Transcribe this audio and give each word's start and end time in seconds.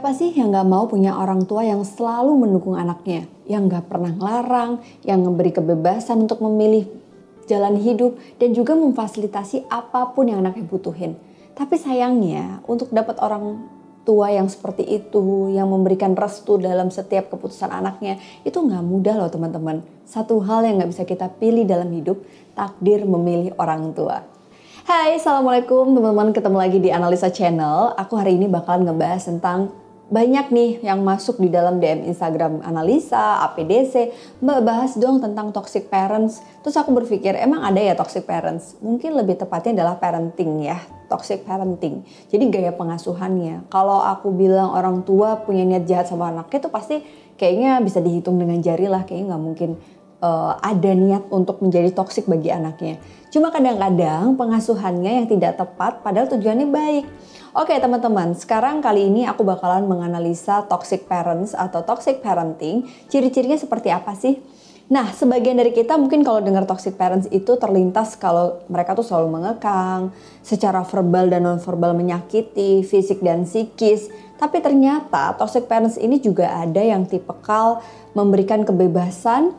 Siapa 0.00 0.16
sih 0.16 0.32
yang 0.32 0.48
gak 0.48 0.64
mau 0.64 0.88
punya 0.88 1.12
orang 1.12 1.44
tua 1.44 1.60
yang 1.60 1.84
selalu 1.84 2.32
mendukung 2.32 2.72
anaknya, 2.72 3.28
yang 3.44 3.68
gak 3.68 3.84
pernah 3.84 4.08
ngelarang, 4.08 4.80
yang 5.04 5.20
memberi 5.20 5.52
kebebasan 5.52 6.24
untuk 6.24 6.40
memilih 6.40 6.88
jalan 7.44 7.76
hidup, 7.76 8.16
dan 8.40 8.56
juga 8.56 8.72
memfasilitasi 8.80 9.68
apa 9.68 10.08
pun 10.16 10.32
yang 10.32 10.40
anaknya 10.40 10.64
butuhin. 10.64 11.20
Tapi 11.52 11.76
sayangnya, 11.76 12.64
untuk 12.64 12.88
dapat 12.88 13.20
orang 13.20 13.68
tua 14.08 14.32
yang 14.32 14.48
seperti 14.48 14.88
itu, 14.88 15.52
yang 15.52 15.68
memberikan 15.68 16.16
restu 16.16 16.56
dalam 16.56 16.88
setiap 16.88 17.28
keputusan 17.28 17.68
anaknya, 17.68 18.16
itu 18.40 18.56
gak 18.56 18.80
mudah 18.80 19.20
loh 19.20 19.28
teman-teman. 19.28 19.84
Satu 20.08 20.40
hal 20.40 20.64
yang 20.64 20.80
gak 20.80 20.96
bisa 20.96 21.04
kita 21.04 21.28
pilih 21.28 21.68
dalam 21.68 21.92
hidup, 21.92 22.24
takdir 22.56 23.04
memilih 23.04 23.52
orang 23.60 23.92
tua. 23.92 24.24
Hai, 24.88 25.20
Assalamualaikum 25.20 25.92
teman-teman, 25.92 26.32
ketemu 26.32 26.56
lagi 26.56 26.78
di 26.80 26.88
Analisa 26.88 27.28
Channel. 27.28 27.92
Aku 28.00 28.16
hari 28.16 28.40
ini 28.40 28.48
bakalan 28.48 28.88
ngebahas 28.88 29.28
tentang 29.28 29.76
banyak 30.10 30.50
nih 30.50 30.70
yang 30.82 31.06
masuk 31.06 31.38
di 31.38 31.46
dalam 31.46 31.78
DM 31.78 32.10
Instagram 32.10 32.66
Analisa, 32.66 33.46
APDC, 33.46 34.10
Mbak 34.42 34.60
bahas 34.66 34.92
dong 34.98 35.22
tentang 35.22 35.54
toxic 35.54 35.86
parents. 35.86 36.42
Terus 36.66 36.74
aku 36.74 36.90
berpikir, 36.90 37.38
emang 37.38 37.62
ada 37.62 37.78
ya 37.78 37.94
toxic 37.94 38.26
parents? 38.26 38.74
Mungkin 38.82 39.14
lebih 39.14 39.38
tepatnya 39.38 39.80
adalah 39.80 40.02
parenting 40.02 40.66
ya, 40.66 40.82
toxic 41.06 41.46
parenting. 41.46 42.02
Jadi 42.26 42.44
gaya 42.50 42.74
pengasuhannya. 42.74 43.70
Kalau 43.70 44.02
aku 44.02 44.34
bilang 44.34 44.74
orang 44.74 45.06
tua 45.06 45.38
punya 45.46 45.62
niat 45.62 45.86
jahat 45.86 46.10
sama 46.10 46.34
anaknya 46.34 46.58
itu 46.58 46.70
pasti 46.74 46.96
kayaknya 47.38 47.78
bisa 47.78 48.02
dihitung 48.02 48.34
dengan 48.34 48.58
jari 48.58 48.90
lah, 48.90 49.06
kayaknya 49.06 49.32
nggak 49.32 49.44
mungkin 49.46 49.70
uh, 50.20 50.58
ada 50.60 50.90
niat 50.92 51.30
untuk 51.32 51.62
menjadi 51.64 51.90
toksik 51.94 52.28
bagi 52.28 52.52
anaknya. 52.52 53.00
Cuma 53.30 53.54
kadang-kadang 53.54 54.34
pengasuhannya 54.34 55.22
yang 55.22 55.26
tidak 55.30 55.54
tepat 55.54 56.02
padahal 56.02 56.26
tujuannya 56.34 56.66
baik. 56.66 57.06
Oke 57.50 57.74
teman-teman, 57.82 58.30
sekarang 58.38 58.78
kali 58.78 59.10
ini 59.10 59.26
aku 59.26 59.42
bakalan 59.42 59.82
menganalisa 59.90 60.70
toxic 60.70 61.10
parents 61.10 61.50
atau 61.50 61.82
toxic 61.82 62.22
parenting. 62.22 62.86
Ciri-cirinya 63.10 63.58
seperti 63.58 63.90
apa 63.90 64.14
sih? 64.14 64.38
Nah, 64.86 65.10
sebagian 65.10 65.58
dari 65.58 65.74
kita 65.74 65.98
mungkin 65.98 66.22
kalau 66.22 66.38
dengar 66.38 66.62
toxic 66.62 66.94
parents 66.94 67.26
itu 67.34 67.58
terlintas 67.58 68.14
kalau 68.14 68.62
mereka 68.70 68.94
tuh 68.94 69.02
selalu 69.02 69.34
mengekang, 69.34 70.14
secara 70.46 70.86
verbal 70.86 71.26
dan 71.26 71.42
nonverbal 71.42 71.90
menyakiti, 71.90 72.86
fisik 72.86 73.18
dan 73.18 73.42
psikis. 73.42 74.06
Tapi 74.38 74.62
ternyata 74.62 75.34
toxic 75.34 75.66
parents 75.66 75.98
ini 75.98 76.22
juga 76.22 76.54
ada 76.54 76.78
yang 76.78 77.02
tipikal 77.02 77.82
memberikan 78.14 78.62
kebebasan 78.62 79.58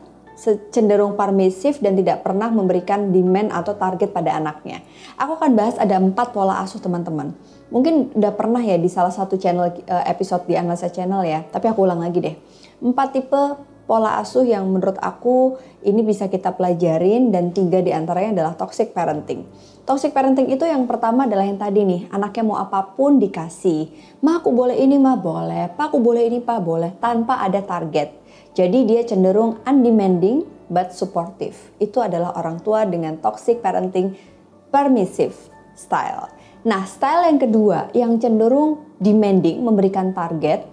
cenderung 0.72 1.14
permisif 1.14 1.78
dan 1.78 1.94
tidak 1.94 2.24
pernah 2.24 2.48
memberikan 2.48 3.12
demand 3.12 3.52
atau 3.52 3.76
target 3.76 4.10
pada 4.10 4.36
anaknya. 4.36 4.80
Aku 5.20 5.36
akan 5.36 5.52
bahas 5.54 5.76
ada 5.76 6.00
empat 6.00 6.32
pola 6.32 6.60
asuh 6.64 6.80
teman-teman. 6.80 7.36
Mungkin 7.72 8.16
udah 8.16 8.32
pernah 8.36 8.60
ya 8.60 8.76
di 8.76 8.88
salah 8.88 9.12
satu 9.12 9.40
channel 9.40 9.72
eh, 9.72 10.04
episode 10.08 10.44
di 10.44 10.56
Analisa 10.56 10.92
Channel 10.92 11.24
ya, 11.24 11.40
tapi 11.48 11.68
aku 11.68 11.84
ulang 11.84 12.00
lagi 12.00 12.20
deh. 12.20 12.36
Empat 12.82 13.16
tipe 13.16 13.42
pola 13.82 14.16
asuh 14.22 14.46
yang 14.46 14.64
menurut 14.70 14.96
aku 15.02 15.58
ini 15.82 16.00
bisa 16.06 16.30
kita 16.30 16.54
pelajarin 16.54 17.34
dan 17.34 17.50
tiga 17.50 17.82
di 17.82 17.90
antaranya 17.90 18.40
adalah 18.40 18.54
toxic 18.56 18.94
parenting. 18.94 19.44
Toxic 19.82 20.14
parenting 20.14 20.46
itu 20.46 20.62
yang 20.62 20.86
pertama 20.86 21.26
adalah 21.26 21.42
yang 21.42 21.58
tadi 21.58 21.82
nih, 21.82 22.06
anaknya 22.14 22.42
mau 22.46 22.58
apa 22.62 22.94
pun 22.94 23.18
dikasih. 23.18 23.90
Ma 24.22 24.38
aku 24.38 24.54
boleh 24.54 24.78
ini, 24.78 24.94
ma 24.94 25.18
boleh. 25.18 25.74
Pa 25.74 25.90
aku 25.90 25.98
boleh 25.98 26.22
ini, 26.22 26.38
pa 26.38 26.62
boleh. 26.62 26.94
Tanpa 27.02 27.42
ada 27.42 27.58
target. 27.58 28.21
Jadi 28.52 28.84
dia 28.84 29.00
cenderung 29.08 29.64
undemanding 29.64 30.44
but 30.68 30.92
supportive. 30.92 31.56
Itu 31.80 32.04
adalah 32.04 32.36
orang 32.36 32.60
tua 32.60 32.84
dengan 32.84 33.16
toxic 33.16 33.64
parenting 33.64 34.12
permissive 34.68 35.32
style. 35.72 36.28
Nah, 36.68 36.84
style 36.84 37.32
yang 37.32 37.40
kedua 37.40 37.78
yang 37.96 38.20
cenderung 38.20 38.96
demanding, 39.00 39.64
memberikan 39.64 40.12
target, 40.12 40.68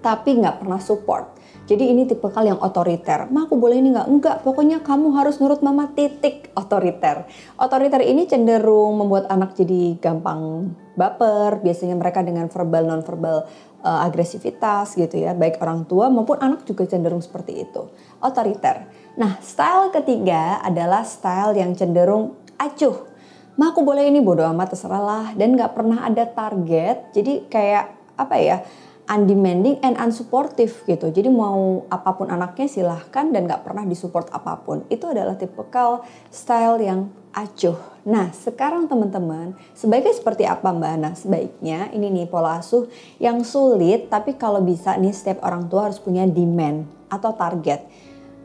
tapi 0.00 0.40
nggak 0.40 0.64
pernah 0.64 0.80
support. 0.80 1.36
Jadi 1.64 1.88
ini 1.88 2.04
tipe 2.04 2.28
kal 2.28 2.44
yang 2.44 2.60
otoriter. 2.60 3.24
Ma 3.32 3.48
aku 3.48 3.56
boleh 3.56 3.80
ini 3.80 3.96
nggak? 3.96 4.08
Enggak, 4.08 4.36
pokoknya 4.44 4.84
kamu 4.84 5.16
harus 5.16 5.40
nurut 5.40 5.64
mama 5.64 5.88
titik 5.96 6.52
otoriter. 6.52 7.24
Otoriter 7.56 8.04
ini 8.04 8.28
cenderung 8.28 9.00
membuat 9.00 9.32
anak 9.32 9.56
jadi 9.56 9.96
gampang 9.96 10.72
baper. 10.94 11.62
Biasanya 11.62 11.94
mereka 11.98 12.24
dengan 12.24 12.50
verbal 12.50 12.88
non 12.88 13.02
verbal 13.04 13.46
uh, 13.84 14.00
agresivitas 14.02 14.96
gitu 14.96 15.20
ya, 15.20 15.36
baik 15.36 15.60
orang 15.60 15.84
tua 15.84 16.08
maupun 16.08 16.40
anak 16.40 16.64
juga 16.64 16.88
cenderung 16.88 17.20
seperti 17.20 17.68
itu, 17.68 17.86
otoriter. 18.24 18.88
Nah, 19.14 19.38
style 19.44 19.92
ketiga 19.94 20.58
adalah 20.64 21.06
style 21.06 21.54
yang 21.54 21.76
cenderung 21.76 22.34
acuh. 22.58 23.12
Ma 23.54 23.70
aku 23.70 23.86
boleh 23.86 24.10
ini 24.10 24.18
bodoh 24.18 24.50
amat 24.50 24.74
terserah 24.74 24.98
lah 24.98 25.26
dan 25.38 25.54
nggak 25.54 25.78
pernah 25.78 26.02
ada 26.02 26.26
target. 26.26 27.14
Jadi 27.14 27.46
kayak 27.46 27.94
apa 28.18 28.36
ya? 28.42 28.56
Undemanding 29.04 29.76
and 29.84 30.00
unsupportive 30.00 30.72
gitu. 30.88 31.12
Jadi 31.12 31.28
mau 31.28 31.84
apa 31.92 32.16
pun 32.16 32.32
anaknya 32.32 32.64
silahkan 32.68 33.28
dan 33.28 33.44
nggak 33.44 33.60
pernah 33.60 33.84
disupport 33.84 34.32
apa 34.32 34.60
pun. 34.64 34.88
Itu 34.88 35.12
adalah 35.12 35.36
tipikal 35.36 36.04
style 36.32 36.80
yang 36.80 37.12
acuh. 37.34 37.76
Nah, 38.08 38.32
sekarang 38.32 38.88
teman-teman, 38.88 39.56
sebaiknya 39.76 40.14
seperti 40.14 40.44
apa 40.48 40.70
Mbak 40.70 40.90
Ana? 40.96 41.10
Sebaiknya 41.12 41.92
ini 41.92 42.08
nih 42.12 42.26
pola 42.30 42.60
asuh 42.62 42.88
yang 43.20 43.42
sulit, 43.44 44.08
tapi 44.08 44.38
kalau 44.40 44.62
bisa 44.64 44.96
nih 44.96 45.12
setiap 45.12 45.44
orang 45.44 45.68
tua 45.68 45.90
harus 45.90 46.00
punya 46.00 46.24
demand 46.24 46.88
atau 47.12 47.34
target. 47.36 47.84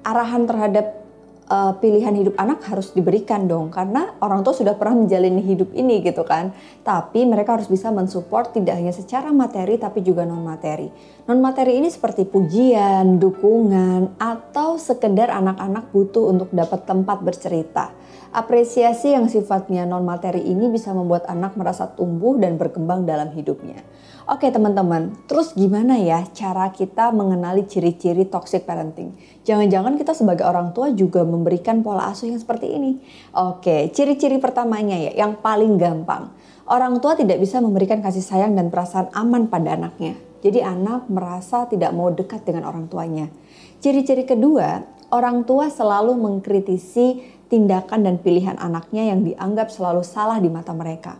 Arahan 0.03 0.47
terhadap 0.47 0.98
uh, 1.49 1.73
pilihan 1.81 2.13
hidup 2.13 2.37
anak 2.37 2.63
harus 2.69 2.93
diberikan 2.93 3.49
dong 3.49 3.73
karena 3.73 4.15
orang 4.21 4.45
tua 4.45 4.53
sudah 4.53 4.77
pernah 4.77 5.03
menjalani 5.03 5.41
hidup 5.41 5.73
ini 5.73 5.99
gitu 6.05 6.21
kan. 6.23 6.53
Tapi 6.85 7.25
mereka 7.25 7.57
harus 7.57 7.67
bisa 7.67 7.89
mensupport 7.89 8.53
tidak 8.53 8.77
hanya 8.77 8.93
secara 8.93 9.33
materi 9.33 9.81
tapi 9.81 10.05
juga 10.05 10.23
non 10.23 10.45
materi. 10.45 10.87
Non 11.25 11.41
materi 11.41 11.81
ini 11.81 11.89
seperti 11.89 12.29
pujian, 12.29 13.17
dukungan 13.17 14.21
atau 14.21 14.77
sekedar 14.77 15.33
anak-anak 15.33 15.89
butuh 15.89 16.29
untuk 16.29 16.49
dapat 16.53 16.85
tempat 16.85 17.19
bercerita. 17.25 17.91
Apresiasi 18.29 19.17
yang 19.17 19.25
sifatnya 19.25 19.89
non 19.89 20.05
materi 20.05 20.45
ini 20.45 20.69
bisa 20.69 20.93
membuat 20.93 21.25
anak 21.25 21.57
merasa 21.57 21.89
tumbuh 21.89 22.37
dan 22.37 22.61
berkembang 22.61 23.03
dalam 23.09 23.33
hidupnya. 23.33 23.81
Oke 24.29 24.53
teman-teman, 24.53 25.17
terus 25.25 25.57
gimana 25.57 25.97
ya 25.97 26.21
cara 26.37 26.69
kita 26.69 27.09
mengenali 27.09 27.65
ciri-ciri 27.65 28.29
toxic 28.29 28.61
parenting? 28.61 29.17
Jangan-jangan 29.41 29.97
kita 29.97 30.13
sebagai 30.13 30.45
orang 30.45 30.69
tua 30.69 30.93
juga 30.93 31.25
memberikan 31.25 31.81
pola 31.81 32.13
asuh 32.13 32.29
yang 32.29 32.37
seperti 32.37 32.69
ini. 32.69 33.01
Oke, 33.33 33.89
ciri-ciri 33.89 34.37
pertamanya 34.37 34.93
ya, 35.01 35.25
yang 35.25 35.41
paling 35.41 35.81
gampang. 35.81 36.29
Orang 36.69 37.01
tua 37.01 37.17
tidak 37.17 37.41
bisa 37.41 37.57
memberikan 37.57 38.05
kasih 38.05 38.21
sayang 38.21 38.53
dan 38.53 38.69
perasaan 38.69 39.09
aman 39.17 39.49
pada 39.49 39.73
anaknya. 39.73 40.13
Jadi 40.45 40.61
anak 40.61 41.09
merasa 41.09 41.65
tidak 41.65 41.89
mau 41.97 42.13
dekat 42.13 42.45
dengan 42.45 42.69
orang 42.69 42.85
tuanya. 42.85 43.33
Ciri-ciri 43.81 44.29
kedua, 44.29 44.85
orang 45.09 45.41
tua 45.41 45.73
selalu 45.73 46.13
mengkritisi 46.13 47.17
tindakan 47.49 48.05
dan 48.05 48.21
pilihan 48.21 48.61
anaknya 48.61 49.09
yang 49.09 49.25
dianggap 49.25 49.73
selalu 49.73 50.05
salah 50.05 50.37
di 50.37 50.53
mata 50.53 50.69
mereka 50.69 51.17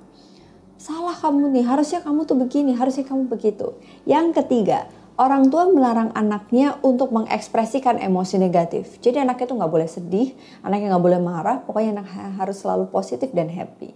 salah 0.79 1.11
kamu 1.11 1.51
nih, 1.51 1.67
harusnya 1.67 1.99
kamu 1.99 2.23
tuh 2.23 2.39
begini, 2.39 2.71
harusnya 2.71 3.03
kamu 3.03 3.27
begitu. 3.27 3.75
Yang 4.07 4.41
ketiga, 4.41 4.87
orang 5.19 5.51
tua 5.51 5.67
melarang 5.67 6.15
anaknya 6.15 6.79
untuk 6.79 7.11
mengekspresikan 7.11 7.99
emosi 7.99 8.39
negatif. 8.39 8.95
Jadi 9.03 9.19
anaknya 9.19 9.45
tuh 9.51 9.57
nggak 9.59 9.73
boleh 9.75 9.89
sedih, 9.91 10.31
anaknya 10.63 10.95
nggak 10.95 11.03
boleh 11.03 11.19
marah, 11.19 11.59
pokoknya 11.67 11.99
anak 11.99 12.07
harus 12.39 12.63
selalu 12.63 12.87
positif 12.87 13.27
dan 13.35 13.51
happy. 13.51 13.91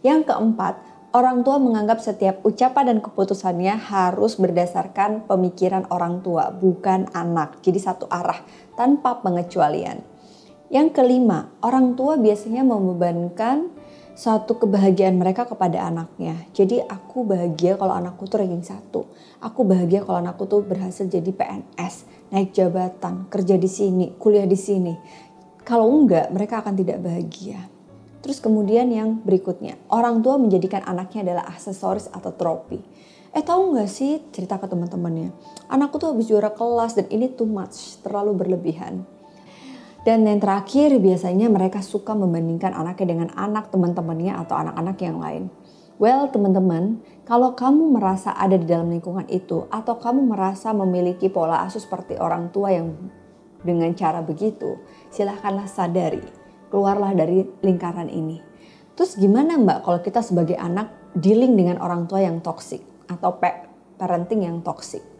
Yang 0.00 0.32
keempat, 0.32 0.80
orang 1.12 1.44
tua 1.44 1.60
menganggap 1.60 2.00
setiap 2.00 2.40
ucapan 2.48 2.96
dan 2.96 2.98
keputusannya 3.04 3.76
harus 3.76 4.40
berdasarkan 4.40 5.28
pemikiran 5.28 5.84
orang 5.92 6.24
tua, 6.24 6.48
bukan 6.48 7.12
anak. 7.12 7.60
Jadi 7.60 7.76
satu 7.76 8.08
arah, 8.08 8.40
tanpa 8.72 9.20
pengecualian. 9.20 10.00
Yang 10.72 10.96
kelima, 10.96 11.52
orang 11.60 11.92
tua 11.92 12.16
biasanya 12.16 12.64
membebankan 12.64 13.68
satu 14.12 14.60
kebahagiaan 14.60 15.16
mereka 15.16 15.48
kepada 15.48 15.88
anaknya. 15.88 16.36
Jadi 16.52 16.84
aku 16.84 17.24
bahagia 17.24 17.80
kalau 17.80 17.96
anakku 17.96 18.28
tuh 18.28 18.44
ranking 18.44 18.64
satu. 18.64 19.08
Aku 19.40 19.64
bahagia 19.64 20.04
kalau 20.04 20.20
anakku 20.20 20.44
tuh 20.44 20.60
berhasil 20.60 21.08
jadi 21.08 21.32
PNS, 21.32 22.04
naik 22.28 22.52
jabatan, 22.52 23.26
kerja 23.32 23.56
di 23.56 23.70
sini, 23.70 24.12
kuliah 24.20 24.44
di 24.44 24.58
sini. 24.58 24.94
Kalau 25.64 25.88
enggak, 25.88 26.28
mereka 26.28 26.60
akan 26.60 26.74
tidak 26.76 27.00
bahagia. 27.00 27.70
Terus 28.22 28.38
kemudian 28.38 28.86
yang 28.92 29.18
berikutnya, 29.24 29.74
orang 29.90 30.22
tua 30.22 30.38
menjadikan 30.38 30.86
anaknya 30.86 31.26
adalah 31.26 31.44
aksesoris 31.50 32.06
atau 32.12 32.30
trofi. 32.30 32.78
Eh 33.32 33.42
tahu 33.42 33.74
nggak 33.74 33.90
sih 33.90 34.20
cerita 34.28 34.60
ke 34.60 34.68
teman-temannya, 34.68 35.32
anakku 35.72 35.96
tuh 35.96 36.12
habis 36.12 36.28
juara 36.28 36.52
kelas 36.52 36.94
dan 37.00 37.08
ini 37.08 37.32
too 37.32 37.48
much, 37.48 37.98
terlalu 38.04 38.36
berlebihan. 38.36 39.08
Dan 40.02 40.26
yang 40.26 40.42
terakhir 40.42 40.98
biasanya 40.98 41.46
mereka 41.46 41.78
suka 41.78 42.10
membandingkan 42.18 42.74
anaknya 42.74 43.06
dengan 43.14 43.28
anak 43.38 43.70
teman-temannya 43.70 44.34
atau 44.34 44.58
anak-anak 44.58 44.98
yang 44.98 45.22
lain. 45.22 45.44
Well 46.02 46.26
teman-teman, 46.26 46.98
kalau 47.22 47.54
kamu 47.54 47.94
merasa 47.94 48.34
ada 48.34 48.58
di 48.58 48.66
dalam 48.66 48.90
lingkungan 48.90 49.30
itu 49.30 49.70
atau 49.70 50.02
kamu 50.02 50.26
merasa 50.26 50.74
memiliki 50.74 51.30
pola 51.30 51.62
asuh 51.62 51.78
seperti 51.78 52.18
orang 52.18 52.50
tua 52.50 52.74
yang 52.74 52.90
dengan 53.62 53.94
cara 53.94 54.18
begitu, 54.26 54.82
silahkanlah 55.14 55.70
sadari, 55.70 56.26
keluarlah 56.74 57.14
dari 57.14 57.46
lingkaran 57.62 58.10
ini. 58.10 58.42
Terus 58.98 59.14
gimana 59.14 59.54
mbak 59.54 59.86
kalau 59.86 60.02
kita 60.02 60.18
sebagai 60.18 60.58
anak 60.58 60.90
dealing 61.14 61.54
dengan 61.54 61.78
orang 61.78 62.10
tua 62.10 62.26
yang 62.26 62.42
toksik 62.42 62.82
atau 63.06 63.38
parenting 64.02 64.42
yang 64.50 64.58
toxic. 64.66 65.11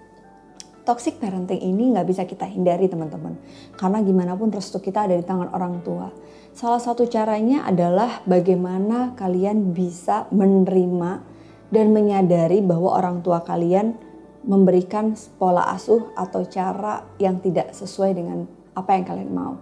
Toxic 0.82 1.22
parenting 1.22 1.62
ini 1.62 1.94
nggak 1.94 2.06
bisa 2.10 2.22
kita 2.26 2.42
hindari 2.42 2.90
teman-teman. 2.90 3.38
Karena 3.78 4.02
gimana 4.02 4.34
pun 4.34 4.50
restu 4.50 4.82
kita 4.82 5.06
ada 5.06 5.14
di 5.14 5.22
tangan 5.22 5.54
orang 5.54 5.78
tua. 5.86 6.10
Salah 6.52 6.82
satu 6.82 7.06
caranya 7.06 7.62
adalah 7.62 8.18
bagaimana 8.26 9.14
kalian 9.14 9.70
bisa 9.70 10.26
menerima 10.34 11.22
dan 11.70 11.86
menyadari 11.94 12.60
bahwa 12.60 12.98
orang 12.98 13.22
tua 13.22 13.46
kalian 13.46 13.94
memberikan 14.42 15.14
pola 15.38 15.70
asuh 15.70 16.10
atau 16.18 16.42
cara 16.50 17.06
yang 17.22 17.38
tidak 17.38 17.72
sesuai 17.72 18.18
dengan 18.18 18.44
apa 18.74 18.98
yang 18.98 19.06
kalian 19.06 19.30
mau. 19.30 19.54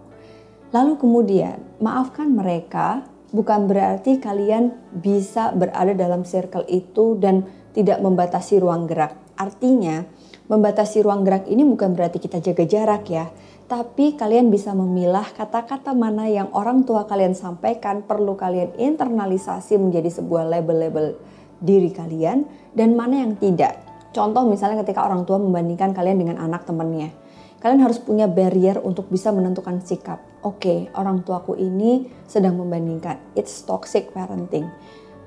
Lalu 0.73 0.97
kemudian 0.97 1.61
maafkan 1.85 2.33
mereka 2.33 3.05
bukan 3.31 3.69
berarti 3.69 4.19
kalian 4.19 4.75
bisa 4.91 5.53
berada 5.55 5.95
dalam 5.95 6.25
circle 6.25 6.67
itu 6.67 7.15
dan 7.21 7.47
tidak 7.71 8.03
membatasi 8.03 8.59
ruang 8.59 8.91
gerak. 8.91 9.15
Artinya, 9.39 10.03
membatasi 10.51 11.07
ruang 11.07 11.23
gerak 11.23 11.47
ini 11.47 11.63
bukan 11.63 11.95
berarti 11.95 12.19
kita 12.19 12.43
jaga 12.43 12.67
jarak 12.67 13.07
ya, 13.07 13.31
tapi 13.71 14.19
kalian 14.19 14.51
bisa 14.51 14.75
memilah 14.75 15.31
kata-kata 15.31 15.95
mana 15.95 16.27
yang 16.27 16.51
orang 16.51 16.83
tua 16.83 17.07
kalian 17.07 17.39
sampaikan 17.39 18.03
perlu 18.03 18.35
kalian 18.35 18.75
internalisasi 18.75 19.79
menjadi 19.79 20.11
sebuah 20.11 20.51
label-label 20.51 21.15
diri 21.63 21.95
kalian 21.95 22.51
dan 22.75 22.99
mana 22.99 23.23
yang 23.23 23.39
tidak. 23.39 23.79
Contoh 24.11 24.43
misalnya 24.43 24.83
ketika 24.83 25.07
orang 25.07 25.23
tua 25.23 25.39
membandingkan 25.39 25.95
kalian 25.95 26.19
dengan 26.19 26.43
anak 26.43 26.67
temannya. 26.67 27.15
Kalian 27.61 27.85
harus 27.85 28.01
punya 28.01 28.25
barrier 28.25 28.81
untuk 28.83 29.07
bisa 29.13 29.31
menentukan 29.31 29.85
sikap. 29.85 30.19
Oke, 30.41 30.65
okay, 30.65 30.79
orang 30.97 31.23
tuaku 31.23 31.55
ini 31.61 32.09
sedang 32.25 32.57
membandingkan. 32.57 33.21
It's 33.37 33.63
toxic 33.63 34.11
parenting. 34.17 34.67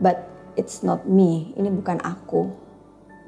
But 0.01 0.25
it's 0.57 0.81
not 0.81 1.05
me. 1.05 1.53
Ini 1.53 1.69
bukan 1.69 2.01
aku. 2.01 2.49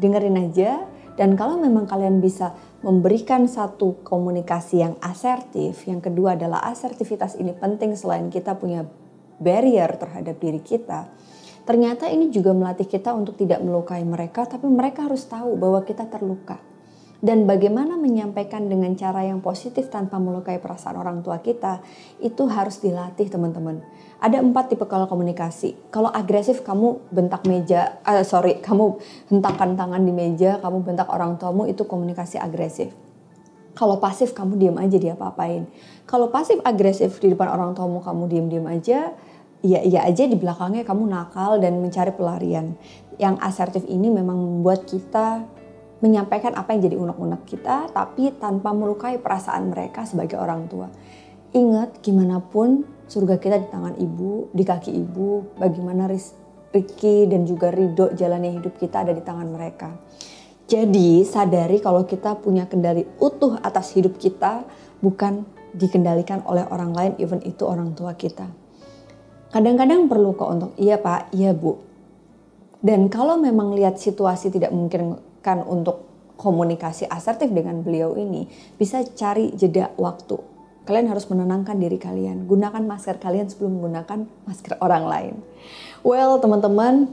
Dengerin 0.02 0.42
aja 0.42 0.90
dan 1.16 1.40
kalau 1.40 1.60
memang 1.60 1.88
kalian 1.88 2.20
bisa 2.20 2.54
memberikan 2.84 3.48
satu 3.50 4.04
komunikasi 4.04 4.84
yang 4.84 4.96
asertif, 5.02 5.88
yang 5.88 6.04
kedua 6.04 6.36
adalah 6.36 6.62
asertivitas 6.68 7.40
ini 7.40 7.56
penting 7.56 7.96
selain 7.96 8.28
kita 8.30 8.56
punya 8.60 8.86
barrier 9.40 9.90
terhadap 10.00 10.40
diri 10.40 10.64
kita 10.64 11.12
Ternyata 11.66 12.06
ini 12.14 12.30
juga 12.30 12.54
melatih 12.54 12.86
kita 12.86 13.10
untuk 13.18 13.34
tidak 13.42 13.58
melukai 13.58 14.06
mereka, 14.06 14.46
tapi 14.46 14.70
mereka 14.70 15.10
harus 15.10 15.26
tahu 15.26 15.58
bahwa 15.58 15.82
kita 15.82 16.06
terluka. 16.06 16.62
Dan 17.24 17.48
bagaimana 17.48 17.96
menyampaikan 17.96 18.68
dengan 18.68 18.92
cara 19.00 19.24
yang 19.24 19.40
positif 19.40 19.88
tanpa 19.88 20.20
melukai 20.20 20.60
perasaan 20.60 21.00
orang 21.00 21.24
tua 21.24 21.40
kita, 21.40 21.80
itu 22.20 22.44
harus 22.52 22.84
dilatih 22.84 23.32
teman-teman. 23.32 23.80
Ada 24.20 24.44
empat 24.44 24.76
tipe 24.76 24.84
kalau 24.88 25.08
komunikasi. 25.08 25.76
Kalau 25.92 26.12
agresif 26.12 26.64
kamu 26.64 27.12
bentak 27.12 27.48
meja, 27.48 28.00
uh, 28.04 28.24
sorry, 28.28 28.60
kamu 28.66 29.00
hentakan 29.32 29.80
tangan 29.80 30.02
di 30.04 30.12
meja, 30.12 30.60
kamu 30.60 30.84
bentak 30.84 31.08
orang 31.08 31.40
tuamu, 31.40 31.68
itu 31.68 31.88
komunikasi 31.88 32.40
agresif. 32.40 32.92
Kalau 33.76 34.00
pasif 34.00 34.32
kamu 34.32 34.56
diam 34.56 34.78
aja 34.80 34.96
dia 34.96 35.20
apa-apain. 35.20 35.68
Kalau 36.08 36.32
pasif 36.32 36.64
agresif 36.64 37.20
di 37.20 37.36
depan 37.36 37.52
orang 37.52 37.76
tuamu 37.76 38.00
kamu 38.00 38.24
diam-diam 38.32 38.66
aja, 38.72 39.12
iya-iya 39.66 40.08
aja 40.08 40.24
di 40.30 40.38
belakangnya 40.40 40.88
kamu 40.88 41.04
nakal 41.12 41.60
dan 41.60 41.84
mencari 41.84 42.16
pelarian. 42.16 42.80
Yang 43.20 43.36
asertif 43.44 43.84
ini 43.92 44.08
memang 44.08 44.40
membuat 44.40 44.88
kita 44.88 45.44
menyampaikan 46.04 46.56
apa 46.56 46.76
yang 46.76 46.92
jadi 46.92 46.96
unek-unek 47.00 47.48
kita, 47.48 47.92
tapi 47.92 48.36
tanpa 48.36 48.76
melukai 48.76 49.20
perasaan 49.20 49.72
mereka 49.72 50.04
sebagai 50.04 50.36
orang 50.36 50.68
tua. 50.68 50.92
Ingat, 51.56 52.04
gimana 52.04 52.44
pun 52.44 52.84
surga 53.08 53.40
kita 53.40 53.56
di 53.62 53.68
tangan 53.72 53.96
ibu, 53.96 54.52
di 54.52 54.64
kaki 54.68 54.92
ibu, 54.92 55.56
bagaimana 55.56 56.10
Rizki 56.12 57.30
dan 57.32 57.48
juga 57.48 57.72
Ridho 57.72 58.12
jalannya 58.12 58.60
hidup 58.60 58.76
kita 58.76 59.08
ada 59.08 59.16
di 59.16 59.24
tangan 59.24 59.48
mereka. 59.48 59.96
Jadi 60.66 61.22
sadari 61.24 61.78
kalau 61.78 62.04
kita 62.10 62.42
punya 62.42 62.66
kendali 62.66 63.06
utuh 63.22 63.62
atas 63.62 63.94
hidup 63.94 64.18
kita, 64.18 64.66
bukan 65.00 65.46
dikendalikan 65.78 66.42
oleh 66.50 66.66
orang 66.68 66.92
lain, 66.92 67.14
even 67.22 67.40
itu 67.46 67.64
orang 67.64 67.94
tua 67.94 68.18
kita. 68.18 68.50
Kadang-kadang 69.54 70.12
perlu 70.12 70.36
kok 70.36 70.50
untuk 70.52 70.72
iya 70.76 71.00
pak, 71.00 71.32
iya 71.32 71.56
bu. 71.56 71.80
Dan 72.82 73.08
kalau 73.08 73.40
memang 73.40 73.72
lihat 73.78 74.02
situasi 74.02 74.52
tidak 74.52 74.74
untuk 75.70 76.10
komunikasi 76.42 77.06
asertif 77.06 77.54
dengan 77.54 77.86
beliau 77.86 78.18
ini, 78.18 78.50
bisa 78.82 79.06
cari 79.06 79.54
jeda 79.54 79.94
waktu. 80.02 80.42
Kalian 80.86 81.10
harus 81.10 81.26
menenangkan 81.30 81.78
diri 81.78 81.98
kalian. 81.98 82.46
Gunakan 82.46 82.82
masker 82.86 83.18
kalian 83.18 83.50
sebelum 83.50 83.78
menggunakan 83.82 84.26
masker 84.46 84.78
orang 84.82 85.06
lain. 85.06 85.36
Well, 86.06 86.38
teman-teman, 86.42 87.10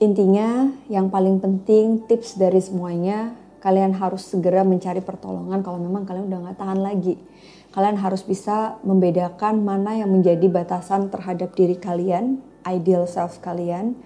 intinya 0.00 0.72
yang 0.92 1.08
paling 1.08 1.40
penting 1.40 2.04
tips 2.08 2.36
dari 2.40 2.60
semuanya, 2.60 3.36
kalian 3.60 3.96
harus 3.96 4.28
segera 4.28 4.64
mencari 4.64 5.00
pertolongan 5.00 5.64
kalau 5.64 5.80
memang 5.80 6.04
kalian 6.04 6.28
udah 6.28 6.40
nggak 6.48 6.58
tahan 6.60 6.80
lagi 6.84 7.16
kalian 7.74 7.98
harus 7.98 8.22
bisa 8.22 8.78
membedakan 8.86 9.66
mana 9.66 9.98
yang 9.98 10.14
menjadi 10.14 10.46
batasan 10.46 11.10
terhadap 11.10 11.58
diri 11.58 11.74
kalian, 11.74 12.38
ideal 12.62 13.10
self 13.10 13.42
kalian, 13.42 13.98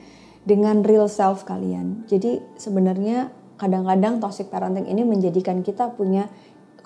dengan 0.49 0.81
real 0.81 1.05
self 1.05 1.45
kalian. 1.45 2.09
Jadi 2.09 2.41
sebenarnya 2.57 3.29
kadang-kadang 3.59 4.23
toxic 4.23 4.49
parenting 4.49 4.87
ini 4.87 5.03
menjadikan 5.03 5.61
kita 5.67 5.91
punya 5.93 6.31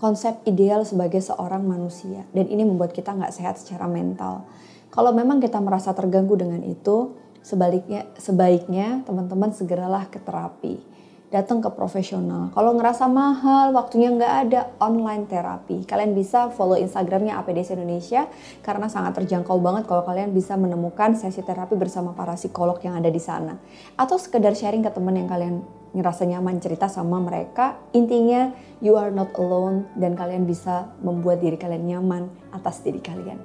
konsep 0.00 0.42
ideal 0.48 0.82
sebagai 0.82 1.22
seorang 1.22 1.62
manusia 1.62 2.26
dan 2.34 2.48
ini 2.50 2.66
membuat 2.66 2.90
kita 2.90 3.14
nggak 3.14 3.30
sehat 3.30 3.60
secara 3.60 3.86
mental. 3.86 4.48
Kalau 4.90 5.14
memang 5.14 5.38
kita 5.38 5.60
merasa 5.62 5.94
terganggu 5.94 6.34
dengan 6.34 6.60
itu, 6.66 7.16
sebaliknya 7.40 8.08
sebaiknya 8.18 9.06
teman-teman 9.06 9.54
segeralah 9.54 10.10
ke 10.10 10.18
terapi 10.18 10.92
datang 11.32 11.64
ke 11.64 11.72
profesional. 11.72 12.52
Kalau 12.52 12.76
ngerasa 12.76 13.08
mahal, 13.08 13.72
waktunya 13.72 14.12
nggak 14.12 14.34
ada, 14.46 14.60
online 14.76 15.24
terapi. 15.24 15.88
Kalian 15.88 16.12
bisa 16.12 16.52
follow 16.52 16.76
Instagramnya 16.76 17.40
APDC 17.40 17.72
Indonesia 17.72 18.28
karena 18.60 18.92
sangat 18.92 19.16
terjangkau 19.16 19.56
banget 19.64 19.88
kalau 19.88 20.04
kalian 20.04 20.36
bisa 20.36 20.60
menemukan 20.60 21.16
sesi 21.16 21.40
terapi 21.40 21.72
bersama 21.72 22.12
para 22.12 22.36
psikolog 22.36 22.76
yang 22.84 23.00
ada 23.00 23.08
di 23.08 23.18
sana. 23.18 23.56
Atau 23.96 24.20
sekedar 24.20 24.52
sharing 24.52 24.84
ke 24.84 24.92
teman 24.92 25.16
yang 25.16 25.26
kalian 25.26 25.64
ngerasa 25.92 26.24
nyaman 26.24 26.58
cerita 26.58 26.88
sama 26.88 27.20
mereka. 27.20 27.76
Intinya, 27.92 28.52
you 28.80 28.96
are 28.96 29.12
not 29.12 29.32
alone 29.36 29.88
dan 29.96 30.16
kalian 30.16 30.48
bisa 30.48 30.92
membuat 31.04 31.44
diri 31.44 31.60
kalian 31.60 31.84
nyaman 31.84 32.32
atas 32.52 32.80
diri 32.80 32.98
kalian. 32.98 33.38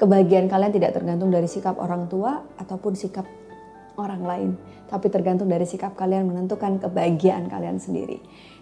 Kebahagiaan 0.00 0.48
kalian 0.48 0.72
tidak 0.72 0.96
tergantung 0.96 1.28
dari 1.28 1.44
sikap 1.44 1.76
orang 1.76 2.08
tua 2.08 2.40
ataupun 2.56 2.96
sikap 2.96 3.28
orang 4.00 4.22
lain, 4.24 4.50
tapi 4.88 5.12
tergantung 5.12 5.52
dari 5.52 5.68
sikap 5.68 5.92
kalian 5.92 6.24
menentukan 6.24 6.80
kebahagiaan 6.80 7.52
kalian 7.52 7.76
sendiri. 7.76 8.16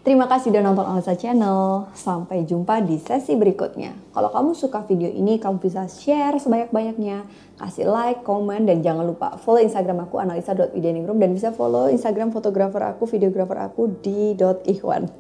Terima 0.07 0.31
kasih 0.31 0.55
sudah 0.55 0.63
nonton 0.63 0.87
Alisa 0.87 1.19
Channel. 1.19 1.91
Sampai 1.93 2.47
jumpa 2.47 2.81
di 2.81 2.97
sesi 2.97 3.35
berikutnya. 3.35 3.93
Kalau 4.15 4.31
kamu 4.31 4.51
suka 4.55 4.87
video 4.87 5.11
ini, 5.11 5.37
kamu 5.37 5.59
bisa 5.59 5.85
share 5.91 6.39
sebanyak-banyaknya, 6.39 7.27
kasih 7.59 7.91
like, 7.91 8.23
komen, 8.23 8.65
dan 8.65 8.81
jangan 8.81 9.05
lupa 9.05 9.37
follow 9.43 9.61
Instagram 9.61 10.07
aku 10.07 10.23
analisa.widianingrum 10.23 11.19
dan 11.19 11.35
bisa 11.35 11.51
follow 11.51 11.91
Instagram 11.91 12.31
fotografer 12.31 12.81
aku, 12.83 13.05
videografer 13.11 13.59
aku 13.59 13.99
di 14.01 14.39
.ikhwan. 14.39 15.11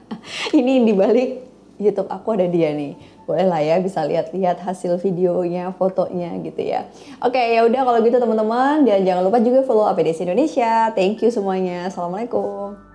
ini 0.58 0.84
di 0.84 0.92
balik 0.92 1.30
YouTube 1.78 2.10
aku 2.10 2.34
ada 2.34 2.46
dia 2.50 2.74
nih 2.74 3.18
boleh 3.28 3.44
lah 3.44 3.60
ya 3.60 3.76
bisa 3.76 4.00
lihat-lihat 4.08 4.64
hasil 4.64 4.96
videonya, 5.04 5.68
fotonya 5.76 6.32
gitu 6.40 6.64
ya. 6.64 6.88
Oke, 7.20 7.36
ya 7.36 7.60
udah 7.68 7.84
kalau 7.84 8.00
gitu 8.00 8.16
teman-teman, 8.16 8.88
dan 8.88 9.04
jangan 9.04 9.20
lupa 9.20 9.36
juga 9.44 9.60
follow 9.68 9.84
APDC 9.84 10.24
Indonesia. 10.24 10.88
Thank 10.96 11.20
you 11.20 11.28
semuanya. 11.28 11.92
Assalamualaikum. 11.92 12.87